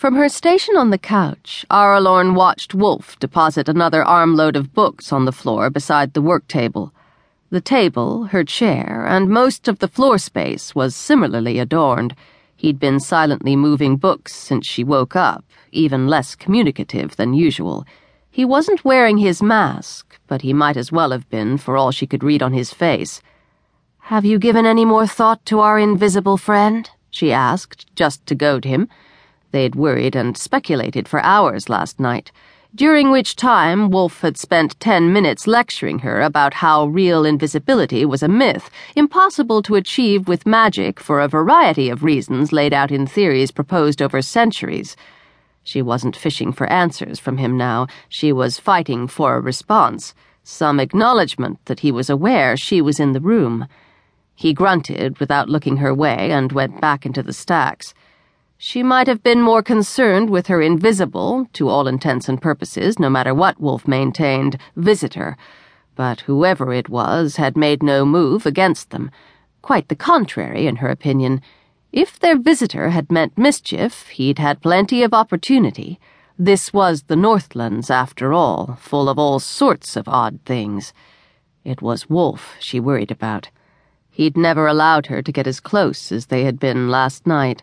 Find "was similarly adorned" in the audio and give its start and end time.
10.74-12.16